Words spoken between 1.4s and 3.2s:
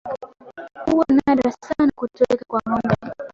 sana kutokea kwa ng'ombe